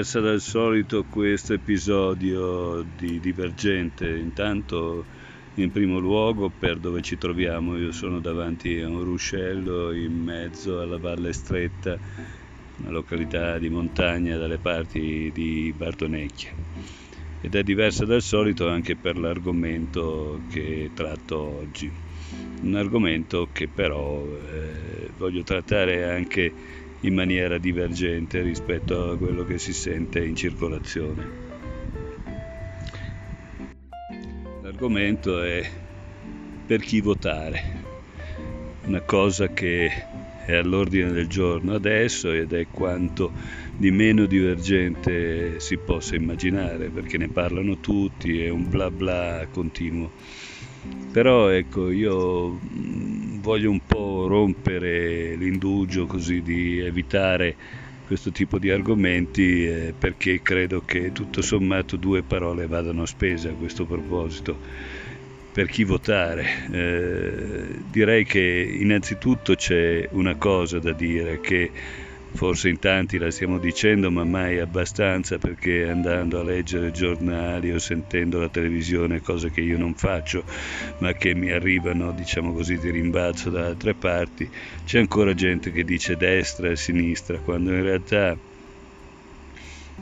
diversa 0.00 0.20
dal 0.20 0.40
solito 0.40 1.04
questo 1.04 1.52
episodio 1.52 2.82
di 2.96 3.20
Divergente. 3.20 4.08
Intanto, 4.08 5.04
in 5.56 5.70
primo 5.70 5.98
luogo, 5.98 6.48
per 6.48 6.78
dove 6.78 7.02
ci 7.02 7.18
troviamo, 7.18 7.76
io 7.76 7.92
sono 7.92 8.18
davanti 8.18 8.80
a 8.80 8.88
un 8.88 9.04
ruscello 9.04 9.92
in 9.92 10.14
mezzo 10.14 10.80
alla 10.80 10.96
Valle 10.96 11.34
Stretta, 11.34 11.98
una 12.78 12.90
località 12.90 13.58
di 13.58 13.68
montagna 13.68 14.38
dalle 14.38 14.56
parti 14.56 15.30
di 15.34 15.70
Bartonecchia. 15.76 16.54
Ed 17.42 17.54
è 17.54 17.62
diversa 17.62 18.06
dal 18.06 18.22
solito 18.22 18.70
anche 18.70 18.96
per 18.96 19.18
l'argomento 19.18 20.40
che 20.50 20.92
tratto 20.94 21.36
oggi. 21.36 21.92
Un 22.62 22.74
argomento 22.74 23.50
che 23.52 23.68
però 23.68 24.24
eh, 24.24 25.10
voglio 25.18 25.42
trattare 25.42 26.10
anche 26.10 26.79
in 27.00 27.14
maniera 27.14 27.58
divergente 27.58 28.42
rispetto 28.42 29.10
a 29.10 29.16
quello 29.16 29.44
che 29.44 29.58
si 29.58 29.72
sente 29.72 30.24
in 30.24 30.34
circolazione. 30.34 31.48
L'argomento 34.62 35.42
è 35.42 35.68
per 36.66 36.80
chi 36.80 37.00
votare, 37.00 37.62
una 38.84 39.00
cosa 39.00 39.48
che 39.48 39.90
è 40.44 40.54
all'ordine 40.54 41.12
del 41.12 41.28
giorno 41.28 41.74
adesso 41.74 42.32
ed 42.32 42.52
è 42.52 42.66
quanto 42.68 43.32
di 43.76 43.90
meno 43.90 44.26
divergente 44.26 45.60
si 45.60 45.78
possa 45.78 46.16
immaginare 46.16 46.90
perché 46.90 47.18
ne 47.18 47.28
parlano 47.28 47.78
tutti, 47.78 48.42
è 48.42 48.48
un 48.48 48.68
bla 48.68 48.90
bla 48.90 49.46
continuo. 49.50 50.12
Però 51.12 51.48
ecco, 51.48 51.90
io 51.90 52.58
voglio 53.40 53.70
un 53.70 53.80
po' 53.84 54.26
rompere 54.28 55.34
l'indugio 55.34 56.06
così 56.06 56.42
di 56.42 56.78
evitare 56.78 57.56
questo 58.06 58.30
tipo 58.32 58.58
di 58.58 58.70
argomenti 58.70 59.66
eh, 59.66 59.94
perché 59.96 60.40
credo 60.42 60.82
che 60.84 61.12
tutto 61.12 61.42
sommato 61.42 61.96
due 61.96 62.22
parole 62.22 62.66
vadano 62.66 63.06
spese 63.06 63.48
a 63.50 63.54
questo 63.54 63.86
proposito 63.86 64.58
per 65.52 65.66
chi 65.66 65.84
votare. 65.84 66.44
Eh, 66.70 67.82
direi 67.88 68.24
che 68.24 68.40
innanzitutto 68.80 69.54
c'è 69.54 70.08
una 70.12 70.36
cosa 70.36 70.78
da 70.78 70.92
dire 70.92 71.40
che 71.40 71.70
forse 72.32 72.68
in 72.68 72.78
tanti 72.78 73.18
la 73.18 73.30
stiamo 73.30 73.58
dicendo, 73.58 74.10
ma 74.10 74.24
mai 74.24 74.58
abbastanza 74.58 75.38
perché 75.38 75.88
andando 75.88 76.40
a 76.40 76.44
leggere 76.44 76.90
giornali 76.90 77.72
o 77.72 77.78
sentendo 77.78 78.40
la 78.40 78.48
televisione, 78.48 79.20
cose 79.20 79.50
che 79.50 79.60
io 79.60 79.78
non 79.78 79.94
faccio, 79.94 80.44
ma 80.98 81.12
che 81.12 81.34
mi 81.34 81.50
arrivano, 81.50 82.12
diciamo 82.12 82.52
così, 82.52 82.78
di 82.78 82.90
rimbalzo 82.90 83.50
da 83.50 83.66
altre 83.66 83.94
parti, 83.94 84.48
c'è 84.84 84.98
ancora 84.98 85.34
gente 85.34 85.72
che 85.72 85.84
dice 85.84 86.16
destra 86.16 86.70
e 86.70 86.76
sinistra, 86.76 87.38
quando 87.38 87.72
in 87.72 87.82
realtà 87.82 88.36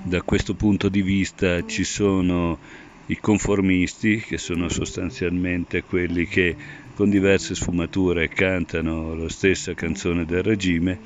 da 0.05 0.23
questo 0.23 0.55
punto 0.55 0.89
di 0.89 1.03
vista 1.03 1.65
ci 1.67 1.85
sono 1.85 2.59
i 3.07 3.17
conformisti, 3.19 4.19
che 4.19 4.39
sono 4.39 4.69
sostanzialmente 4.69 5.83
quelli 5.83 6.27
che 6.27 6.55
con 6.95 7.11
diverse 7.11 7.55
sfumature 7.55 8.29
cantano 8.29 9.15
la 9.15 9.29
stessa 9.29 9.73
canzone 9.75 10.25
del 10.25 10.43
regime, 10.43 10.99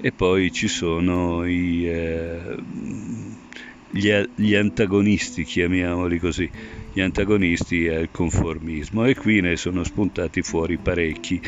e 0.00 0.12
poi 0.12 0.50
ci 0.50 0.66
sono 0.66 1.44
i, 1.46 1.86
eh, 1.86 2.56
gli, 3.90 4.10
gli, 4.34 4.54
antagonisti, 4.54 5.44
chiamiamoli 5.44 6.18
così, 6.18 6.50
gli 6.92 7.00
antagonisti 7.00 7.88
al 7.88 8.10
conformismo 8.10 9.04
e 9.04 9.14
qui 9.14 9.40
ne 9.40 9.56
sono 9.56 9.84
spuntati 9.84 10.42
fuori 10.42 10.78
parecchi, 10.78 11.40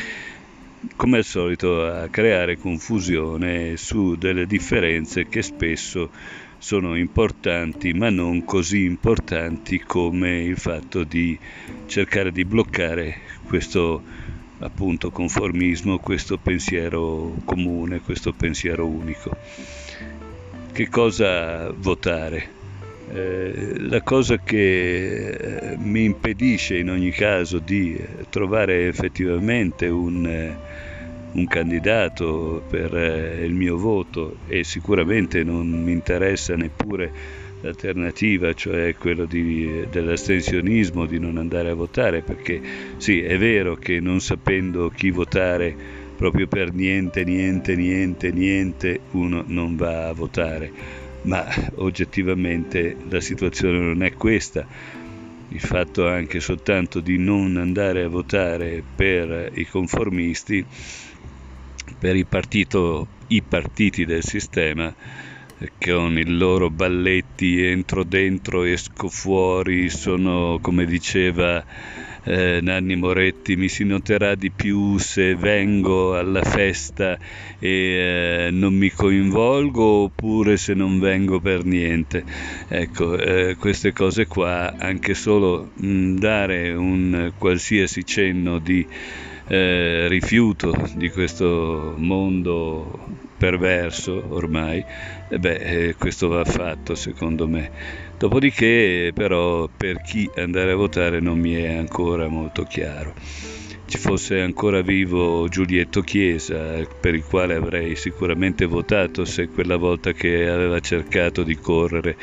come 0.95 1.17
al 1.17 1.23
solito 1.23 1.85
a 1.85 2.07
creare 2.09 2.57
confusione 2.57 3.77
su 3.77 4.15
delle 4.15 4.45
differenze 4.45 5.27
che 5.27 5.41
spesso 5.41 6.11
sono 6.57 6.95
importanti 6.95 7.93
ma 7.93 8.09
non 8.09 8.45
così 8.45 8.83
importanti 8.83 9.79
come 9.79 10.43
il 10.43 10.57
fatto 10.57 11.03
di 11.03 11.37
cercare 11.87 12.31
di 12.31 12.45
bloccare 12.45 13.17
questo 13.43 14.01
appunto 14.63 15.11
conformismo, 15.11 15.99
questo 15.99 16.37
pensiero 16.37 17.35
comune, 17.43 17.99
questo 17.99 18.31
pensiero 18.33 18.87
unico. 18.87 19.35
Che 20.71 20.89
cosa 20.89 21.69
votare? 21.71 22.61
Eh, 23.11 23.75
la 23.79 24.01
cosa 24.01 24.37
che 24.37 25.29
eh, 25.29 25.77
mi 25.77 26.05
impedisce 26.05 26.77
in 26.77 26.89
ogni 26.89 27.11
caso 27.11 27.59
di 27.59 28.01
trovare 28.29 28.87
effettivamente 28.87 29.87
un, 29.87 30.25
eh, 30.25 30.57
un 31.33 31.45
candidato 31.45 32.63
per 32.67 32.93
il 33.43 33.53
mio 33.53 33.77
voto 33.77 34.37
e 34.47 34.63
sicuramente 34.63 35.43
non 35.43 35.67
mi 35.67 35.91
interessa 35.91 36.55
neppure 36.55 37.11
l'alternativa, 37.63 38.53
cioè 38.53 38.93
quello 38.93 39.25
di, 39.25 39.85
dell'astensionismo, 39.89 41.05
di 41.05 41.17
non 41.17 41.37
andare 41.37 41.69
a 41.69 41.73
votare, 41.73 42.21
perché 42.21 42.61
sì, 42.97 43.21
è 43.21 43.37
vero 43.37 43.75
che 43.75 44.01
non 44.01 44.19
sapendo 44.19 44.89
chi 44.89 45.09
votare 45.11 45.73
proprio 46.17 46.45
per 46.47 46.73
niente, 46.73 47.23
niente, 47.23 47.75
niente, 47.75 48.31
niente, 48.31 48.99
uno 49.11 49.43
non 49.47 49.77
va 49.77 50.09
a 50.09 50.13
votare, 50.13 50.71
ma 51.23 51.45
oggettivamente 51.75 52.97
la 53.09 53.21
situazione 53.21 53.79
non 53.79 54.03
è 54.03 54.11
questa. 54.13 54.65
Il 55.47 55.61
fatto 55.61 56.07
anche 56.07 56.41
soltanto 56.41 56.99
di 56.99 57.17
non 57.17 57.55
andare 57.55 58.03
a 58.03 58.09
votare 58.09 58.83
per 58.95 59.51
i 59.53 59.65
conformisti, 59.65 60.65
per 61.97 62.21
partito, 62.27 63.07
i 63.27 63.41
partiti 63.41 64.03
del 64.03 64.23
sistema, 64.23 64.93
con 65.79 66.17
i 66.17 66.25
loro 66.25 66.69
balletti 66.69 67.63
entro 67.63 68.03
dentro, 68.03 68.63
esco 68.63 69.07
fuori, 69.09 69.89
sono 69.89 70.59
come 70.61 70.85
diceva 70.85 71.63
eh, 72.23 72.59
Nanni 72.61 72.95
Moretti, 72.95 73.55
mi 73.55 73.67
si 73.67 73.83
noterà 73.83 74.35
di 74.35 74.51
più 74.51 74.97
se 74.97 75.35
vengo 75.35 76.17
alla 76.17 76.41
festa 76.41 77.17
e 77.59 78.47
eh, 78.47 78.49
non 78.51 78.73
mi 78.73 78.89
coinvolgo 78.89 79.83
oppure 80.03 80.57
se 80.57 80.73
non 80.73 80.99
vengo 80.99 81.39
per 81.39 81.65
niente. 81.65 82.23
Ecco, 82.67 83.17
eh, 83.17 83.55
queste 83.57 83.91
cose 83.91 84.25
qua, 84.27 84.75
anche 84.77 85.13
solo 85.13 85.71
mh, 85.75 86.15
dare 86.15 86.73
un 86.73 87.33
qualsiasi 87.37 88.05
cenno 88.05 88.59
di 88.59 88.85
eh, 89.47 90.07
rifiuto 90.07 90.73
di 90.95 91.09
questo 91.09 91.95
mondo 91.97 93.22
perverso 93.43 94.23
ormai, 94.29 94.81
e 95.27 95.37
beh, 95.37 95.55
eh, 95.55 95.95
questo 95.97 96.29
va 96.29 96.45
fatto 96.45 96.95
secondo 96.95 97.45
me. 97.45 97.69
Dopodiché 98.17 99.11
però 99.13 99.67
per 99.67 100.01
chi 100.01 100.29
andare 100.37 100.71
a 100.71 100.75
votare 100.75 101.19
non 101.19 101.39
mi 101.39 101.51
è 101.51 101.75
ancora 101.75 102.29
molto 102.29 102.63
chiaro. 102.63 103.13
Ci 103.85 103.97
fosse 103.97 104.39
ancora 104.39 104.81
vivo 104.81 105.49
Giulietto 105.49 105.99
Chiesa, 105.99 106.87
per 107.01 107.15
il 107.15 107.25
quale 107.25 107.55
avrei 107.55 107.97
sicuramente 107.97 108.65
votato 108.65 109.25
se 109.25 109.49
quella 109.49 109.75
volta 109.75 110.13
che 110.13 110.47
aveva 110.47 110.79
cercato 110.79 111.43
di 111.43 111.57
correre 111.57 112.15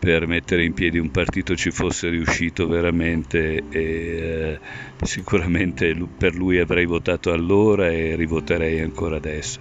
per 0.00 0.26
mettere 0.26 0.64
in 0.64 0.74
piedi 0.74 0.98
un 0.98 1.12
partito 1.12 1.54
ci 1.54 1.70
fosse 1.70 2.08
riuscito 2.08 2.66
veramente 2.66 3.62
e 3.70 3.80
eh, 3.80 4.58
sicuramente 5.02 5.96
per 6.18 6.34
lui 6.34 6.58
avrei 6.58 6.86
votato 6.86 7.32
allora 7.32 7.88
e 7.88 8.16
rivoterei 8.16 8.80
ancora 8.80 9.16
adesso 9.16 9.60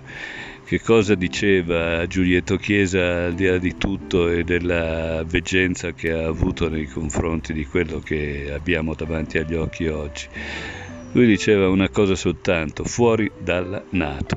che 0.65 0.81
cosa 0.81 1.13
diceva 1.13 2.07
Giulietto 2.07 2.57
Chiesa 2.57 3.25
al 3.25 3.35
di 3.35 3.45
là 3.45 3.59
di 3.59 3.77
tutto 3.77 4.29
e 4.29 4.43
della 4.43 5.23
veggenza 5.23 5.93
che 5.93 6.11
ha 6.11 6.25
avuto 6.25 6.69
nei 6.69 6.87
confronti 6.87 7.53
di 7.53 7.67
quello 7.67 7.99
che 7.99 8.49
abbiamo 8.51 8.95
davanti 8.95 9.37
agli 9.37 9.53
occhi 9.53 9.85
oggi. 9.85 10.27
Lui 11.11 11.27
diceva 11.27 11.69
una 11.69 11.89
cosa 11.89 12.15
soltanto, 12.15 12.83
fuori 12.83 13.31
dalla 13.37 13.83
Nato. 13.91 14.35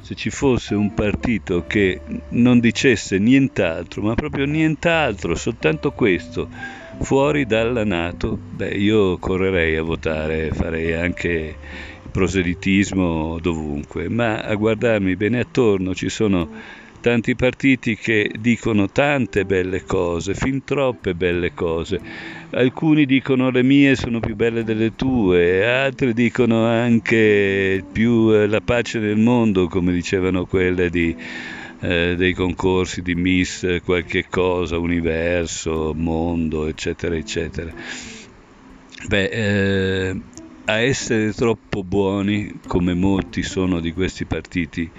Se 0.00 0.14
ci 0.14 0.30
fosse 0.30 0.76
un 0.76 0.94
partito 0.94 1.64
che 1.66 2.00
non 2.30 2.60
dicesse 2.60 3.18
nient'altro, 3.18 4.00
ma 4.00 4.14
proprio 4.14 4.46
nient'altro, 4.46 5.34
soltanto 5.34 5.90
questo, 5.90 6.48
fuori 7.00 7.46
dalla 7.46 7.84
Nato, 7.84 8.38
beh, 8.38 8.74
io 8.74 9.18
correrei 9.18 9.74
a 9.74 9.82
votare, 9.82 10.50
farei 10.52 10.92
anche 10.94 11.56
proselitismo 12.12 13.38
dovunque, 13.40 14.08
ma 14.08 14.42
a 14.42 14.54
guardarmi 14.54 15.16
bene 15.16 15.40
attorno 15.40 15.94
ci 15.94 16.08
sono 16.08 16.48
tanti 17.02 17.34
partiti 17.34 17.96
che 17.96 18.30
dicono 18.38 18.88
tante 18.88 19.44
belle 19.44 19.84
cose, 19.84 20.34
fin 20.34 20.62
troppe 20.62 21.14
belle 21.14 21.52
cose. 21.52 22.00
Alcuni 22.50 23.06
dicono 23.06 23.50
le 23.50 23.64
mie 23.64 23.96
sono 23.96 24.20
più 24.20 24.36
belle 24.36 24.62
delle 24.62 24.94
tue, 24.94 25.66
altri 25.66 26.14
dicono 26.14 26.64
anche 26.64 27.84
più 27.90 28.32
eh, 28.32 28.46
la 28.46 28.60
pace 28.60 29.00
nel 29.00 29.18
mondo, 29.18 29.66
come 29.66 29.92
dicevano 29.92 30.46
quelle 30.46 30.90
di, 30.90 31.14
eh, 31.80 32.14
dei 32.16 32.32
concorsi 32.34 33.02
di 33.02 33.16
Miss 33.16 33.80
qualche 33.84 34.26
cosa, 34.30 34.78
universo, 34.78 35.92
mondo, 35.96 36.66
eccetera, 36.68 37.16
eccetera. 37.16 37.72
Beh, 39.08 39.24
eh, 39.24 40.16
a 40.64 40.78
essere 40.78 41.32
troppo 41.32 41.82
buoni, 41.82 42.60
come 42.66 42.94
molti 42.94 43.42
sono 43.42 43.80
di 43.80 43.92
questi 43.92 44.24
partiti, 44.24 44.90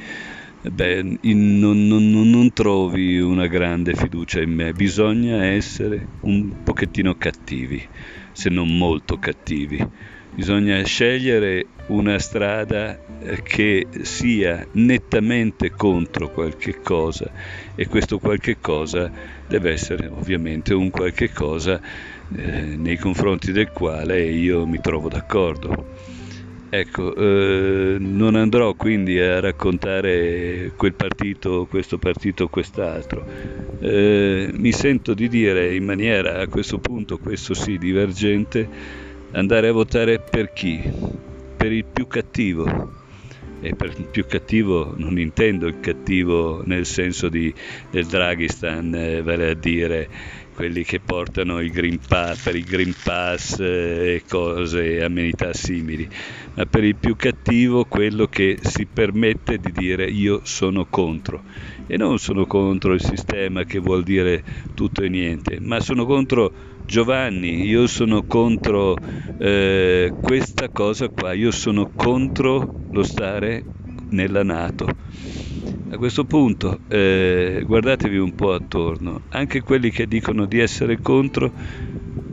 beh, 0.62 1.18
in, 1.21 1.60
non, 1.60 1.88
non, 1.88 2.10
non, 2.10 2.51
trovi 2.54 3.19
una 3.19 3.48
grande 3.48 3.94
fiducia 3.94 4.42
in 4.42 4.54
me, 4.54 4.74
bisogna 4.74 5.45
essere 5.45 6.07
un 6.21 6.63
pochettino 6.63 7.15
cattivi, 7.15 7.81
se 8.31 8.50
non 8.50 8.77
molto 8.77 9.18
cattivi. 9.18 10.12
Bisogna 10.36 10.81
scegliere 10.83 11.68
una 11.88 12.18
strada 12.18 12.98
eh, 13.19 13.42
che 13.44 13.88
sia 14.01 14.65
nettamente 14.74 15.69
contro 15.69 16.30
qualche 16.30 16.80
cosa 16.81 17.31
e 17.75 17.88
questo 17.88 18.18
qualche 18.18 18.57
cosa 18.60 19.12
deve 19.48 19.74
essere 19.74 20.07
ovviamente 20.07 20.74
un 20.74 20.89
qualche 20.89 21.31
cosa 21.31 21.80
eh, 22.35 22.75
nei 22.77 22.97
confronti 22.97 23.51
del 23.51 23.71
quale 23.71 24.24
io 24.24 24.65
mi 24.65 24.80
trovo 24.80 25.09
d'accordo. 25.09 25.85
Ecco, 26.69 27.13
eh, 27.15 27.97
non 28.00 28.35
andrò 28.35 28.74
quindi 28.74 29.19
a 29.19 29.39
raccontare 29.39 30.71
quel 30.75 30.95
partito, 30.95 31.68
questo 31.68 32.00
partito, 32.00 32.47
quest'altro. 32.47 33.24
Eh, 33.80 34.50
mi 34.53 34.71
sento 34.71 35.13
di 35.13 35.27
dire 35.27 35.75
in 35.75 35.83
maniera 35.85 36.39
a 36.39 36.47
questo 36.47 36.80
punto, 36.80 37.18
questo 37.19 37.53
sì, 37.53 37.77
divergente, 37.77 38.68
andare 39.33 39.68
a 39.68 39.71
votare 39.71 40.19
per 40.19 40.51
chi? 40.51 40.81
Per 41.56 41.71
il 41.71 41.86
più 41.86 42.07
cattivo. 42.07 43.02
E 43.65 43.75
per 43.75 43.94
il 43.98 44.07
più 44.12 44.25
cattivo 44.27 44.94
non 44.98 45.18
intendo 45.18 45.68
il 45.68 45.80
cattivo 45.80 46.62
nel 46.65 46.86
senso 46.86 47.30
di, 47.30 47.54
del 47.89 48.06
Draghistan, 48.06 48.94
eh, 48.94 49.21
vale 49.21 49.51
a 49.51 49.54
dire 49.54 50.10
quelli 50.54 50.83
che 50.83 51.00
portano 51.00 51.62
il 51.62 51.71
Green 51.71 51.98
Pass, 52.06 52.44
per 52.44 52.56
il 52.56 52.65
Green 52.65 52.94
Pass 53.04 53.60
eh, 53.60 54.15
e 54.15 54.24
cose, 54.27 55.01
amenità 55.01 55.54
simili, 55.54 56.07
ma 56.56 56.65
per 56.65 56.83
il 56.83 56.95
più 56.95 57.15
cattivo 57.15 57.86
quello 57.86 58.27
che 58.27 58.60
si 58.62 58.86
permette 58.86 59.57
di 59.57 59.71
dire 59.71 60.06
io 60.06 60.42
sono 60.44 60.86
contro. 60.89 61.44
E 61.88 61.98
non 61.98 62.18
sono 62.19 62.45
contro 62.45 62.94
il 62.94 63.01
sistema 63.01 63.63
che 63.63 63.80
vuol 63.80 64.04
dire 64.04 64.44
tutto 64.74 65.04
e 65.04 65.10
niente, 65.10 65.60
ma 65.62 65.80
sono 65.80 66.06
contro 66.06 66.73
Giovanni, 66.85 67.65
io 67.65 67.88
sono 67.88 68.24
contro 68.27 68.97
eh, 69.38 70.12
questa 70.21 70.69
cosa 70.69 71.09
qua, 71.09 71.33
io 71.33 71.51
sono 71.51 71.91
contro 71.95 72.74
lo 72.91 73.03
stare 73.03 73.63
nella 74.09 74.44
Nato. 74.44 74.88
A 75.89 75.97
questo 75.97 76.25
punto 76.25 76.80
eh, 76.88 77.63
guardatevi 77.65 78.18
un 78.18 78.33
po' 78.33 78.53
attorno, 78.53 79.21
anche 79.30 79.62
quelli 79.62 79.91
che 79.91 80.07
dicono 80.07 80.45
di 80.45 80.59
essere 80.59 81.00
contro 81.00 81.53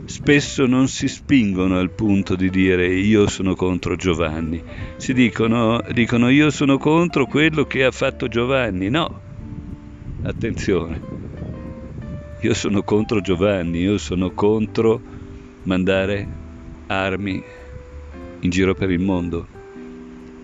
spesso 0.05 0.65
non 0.65 0.87
si 0.87 1.07
spingono 1.07 1.77
al 1.77 1.91
punto 1.91 2.35
di 2.35 2.49
dire 2.49 2.87
io 2.87 3.27
sono 3.27 3.55
contro 3.55 3.95
Giovanni, 3.95 4.61
si 4.97 5.13
dicono, 5.13 5.79
dicono 5.93 6.29
io 6.29 6.49
sono 6.49 6.77
contro 6.77 7.25
quello 7.25 7.65
che 7.65 7.85
ha 7.85 7.91
fatto 7.91 8.27
Giovanni, 8.27 8.89
no, 8.89 9.21
attenzione, 10.23 11.20
io 12.41 12.53
sono 12.53 12.83
contro 12.83 13.21
Giovanni, 13.21 13.79
io 13.79 13.97
sono 13.97 14.31
contro 14.31 15.01
mandare 15.63 16.27
armi 16.87 17.43
in 18.39 18.49
giro 18.49 18.73
per 18.73 18.89
il 18.89 18.99
mondo 18.99 19.59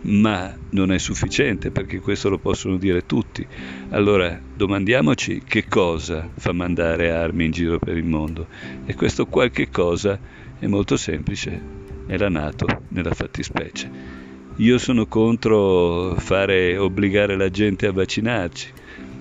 ma 0.07 0.55
non 0.69 0.91
è 0.91 0.97
sufficiente 0.99 1.71
perché 1.71 1.99
questo 1.99 2.29
lo 2.29 2.37
possono 2.37 2.77
dire 2.77 3.05
tutti. 3.05 3.45
Allora 3.89 4.39
domandiamoci 4.55 5.43
che 5.45 5.67
cosa 5.67 6.29
fa 6.33 6.53
mandare 6.53 7.11
armi 7.11 7.45
in 7.45 7.51
giro 7.51 7.79
per 7.79 7.97
il 7.97 8.05
mondo 8.05 8.47
e 8.85 8.95
questo 8.95 9.25
qualche 9.25 9.69
cosa 9.69 10.19
è 10.59 10.65
molto 10.67 10.97
semplice, 10.97 11.61
è 12.05 12.17
la 12.17 12.29
Nato 12.29 12.67
nella 12.89 13.13
fattispecie. 13.13 14.25
Io 14.57 14.77
sono 14.77 15.05
contro 15.05 16.15
fare 16.17 16.77
obbligare 16.77 17.35
la 17.35 17.49
gente 17.49 17.85
a 17.85 17.91
vaccinarci. 17.91 18.73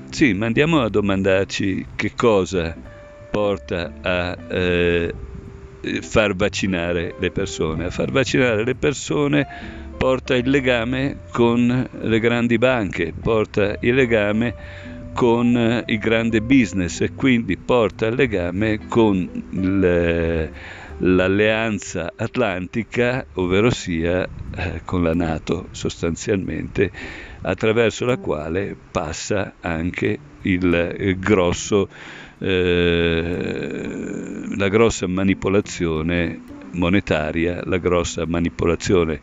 Sì, 0.08 0.32
ma 0.34 0.46
andiamo 0.46 0.80
a 0.80 0.88
domandarci 0.88 1.90
che 1.94 2.12
cosa 2.14 2.76
porta 3.28 3.92
a 4.00 4.36
eh, 4.48 5.14
far 6.00 6.34
vaccinare 6.34 7.14
le 7.18 7.30
persone. 7.30 7.84
A 7.86 7.90
far 7.90 8.10
vaccinare 8.10 8.64
le 8.64 8.76
persone 8.76 9.46
porta 9.96 10.34
il 10.36 10.48
legame 10.48 11.20
con 11.30 11.86
le 11.92 12.18
grandi 12.20 12.56
banche, 12.58 13.14
porta 13.20 13.76
il 13.80 13.94
legame 13.94 14.54
con 15.12 15.56
eh, 15.56 15.82
il 15.86 15.98
grande 15.98 16.40
business 16.40 17.00
e 17.00 17.12
quindi 17.14 17.58
porta 17.58 18.06
il 18.06 18.14
legame 18.14 18.80
con 18.88 19.28
il, 19.50 20.50
l'alleanza 20.98 22.12
atlantica, 22.16 23.26
ovvero 23.34 23.70
sia 23.70 24.26
eh, 24.50 24.82
con 24.84 25.02
la 25.02 25.14
Nato 25.14 25.68
sostanzialmente, 25.72 26.90
attraverso 27.46 28.04
la 28.04 28.16
quale 28.16 28.76
passa 28.90 29.54
anche 29.60 30.18
il, 30.42 30.96
il 30.98 31.18
grosso, 31.18 31.88
eh, 32.38 33.88
la 34.56 34.68
grossa 34.68 35.06
manipolazione 35.06 36.40
monetaria, 36.72 37.62
la 37.64 37.78
grossa 37.78 38.26
manipolazione 38.26 39.20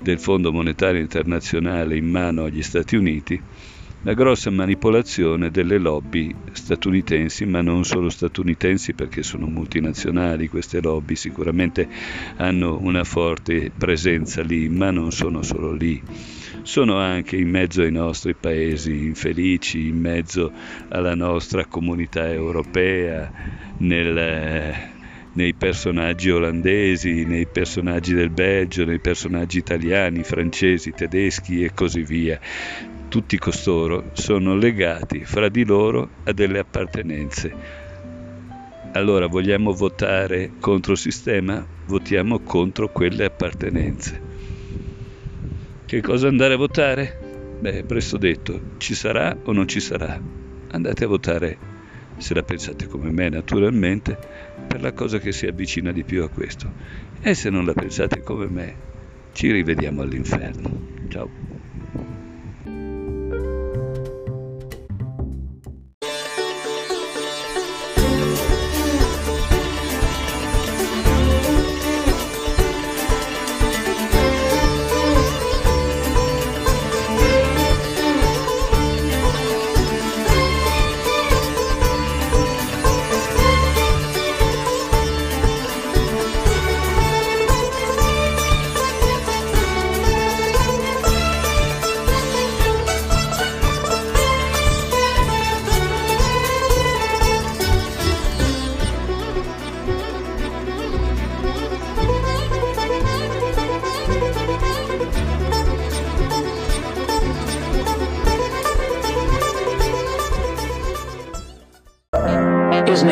del 0.00 0.18
Fondo 0.18 0.50
Monetario 0.50 1.00
Internazionale 1.00 1.96
in 1.96 2.10
mano 2.10 2.44
agli 2.44 2.62
Stati 2.62 2.96
Uniti, 2.96 3.40
la 4.02 4.14
grossa 4.14 4.50
manipolazione 4.50 5.50
delle 5.50 5.78
lobby 5.78 6.34
statunitensi, 6.52 7.44
ma 7.44 7.60
non 7.60 7.84
solo 7.84 8.08
statunitensi 8.08 8.94
perché 8.94 9.22
sono 9.22 9.46
multinazionali 9.46 10.48
queste 10.48 10.80
lobby, 10.80 11.16
sicuramente 11.16 11.88
hanno 12.36 12.78
una 12.80 13.04
forte 13.04 13.70
presenza 13.76 14.42
lì, 14.42 14.68
ma 14.68 14.90
non 14.90 15.12
sono 15.12 15.42
solo 15.42 15.72
lì. 15.72 16.02
Sono 16.62 16.96
anche 16.96 17.36
in 17.36 17.50
mezzo 17.50 17.82
ai 17.82 17.92
nostri 17.92 18.34
paesi 18.34 19.04
infelici, 19.04 19.88
in 19.88 19.98
mezzo 19.98 20.52
alla 20.88 21.14
nostra 21.14 21.66
comunità 21.66 22.30
europea, 22.30 23.30
nel, 23.78 24.74
nei 25.32 25.54
personaggi 25.54 26.30
olandesi, 26.30 27.24
nei 27.24 27.46
personaggi 27.46 28.14
del 28.14 28.30
Belgio, 28.30 28.84
nei 28.84 29.00
personaggi 29.00 29.58
italiani, 29.58 30.22
francesi, 30.22 30.92
tedeschi 30.92 31.62
e 31.62 31.72
così 31.74 32.02
via. 32.02 32.38
Tutti 33.10 33.38
costoro 33.38 34.10
sono 34.12 34.54
legati 34.54 35.24
fra 35.24 35.48
di 35.48 35.64
loro 35.64 36.08
a 36.22 36.32
delle 36.32 36.60
appartenenze. 36.60 37.52
Allora 38.92 39.26
vogliamo 39.26 39.72
votare 39.72 40.52
contro 40.60 40.92
il 40.92 40.98
sistema? 40.98 41.66
Votiamo 41.86 42.38
contro 42.38 42.88
quelle 42.88 43.24
appartenenze. 43.24 44.20
Che 45.86 46.00
cosa 46.00 46.28
andare 46.28 46.54
a 46.54 46.56
votare? 46.56 47.56
Beh, 47.58 47.82
presto 47.82 48.16
detto, 48.16 48.76
ci 48.78 48.94
sarà 48.94 49.36
o 49.42 49.50
non 49.50 49.66
ci 49.66 49.80
sarà? 49.80 50.16
Andate 50.70 51.02
a 51.02 51.08
votare, 51.08 51.58
se 52.16 52.32
la 52.32 52.44
pensate 52.44 52.86
come 52.86 53.10
me 53.10 53.28
naturalmente, 53.28 54.16
per 54.68 54.80
la 54.80 54.92
cosa 54.92 55.18
che 55.18 55.32
si 55.32 55.48
avvicina 55.48 55.90
di 55.90 56.04
più 56.04 56.22
a 56.22 56.28
questo. 56.28 56.72
E 57.20 57.34
se 57.34 57.50
non 57.50 57.64
la 57.64 57.72
pensate 57.72 58.22
come 58.22 58.46
me, 58.46 58.76
ci 59.32 59.50
rivediamo 59.50 60.00
all'inferno. 60.00 61.08
Ciao. 61.08 61.49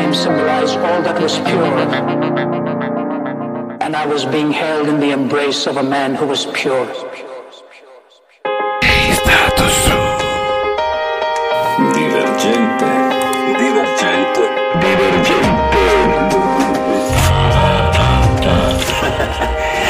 flame 0.08 0.14
symbolized 0.14 0.78
all 0.78 1.02
that 1.02 1.20
was 1.20 1.38
pure. 1.40 1.78
And 3.80 3.96
I 3.96 4.06
was 4.06 4.24
being 4.24 4.52
held 4.52 4.88
in 4.88 5.00
the 5.00 5.10
embrace 5.10 5.66
of 5.66 5.76
a 5.76 5.82
man 5.82 6.14
who 6.14 6.26
was 6.26 6.46
pure. 6.46 6.86
Divergente. 11.94 12.90
Divergente. 13.60 14.44
Divergente. 14.82 15.48